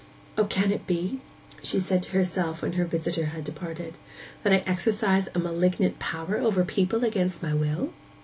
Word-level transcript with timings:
'O, 0.35 0.45
can 0.45 0.71
it 0.71 0.87
be,' 0.87 1.19
she 1.61 1.77
said 1.77 2.01
to 2.01 2.13
herself, 2.13 2.63
when 2.63 2.73
her 2.73 2.85
visitor 2.85 3.25
had 3.27 3.43
departed, 3.43 3.99
'that 4.41 4.53
I 4.53 4.57
exercise 4.65 5.29
a 5.35 5.37
malignant 5.37 5.99
power 5.99 6.37
over 6.39 6.63
people 6.65 7.03
against 7.05 7.43
my 7.43 7.51
own 7.51 7.59
will? 7.59 7.89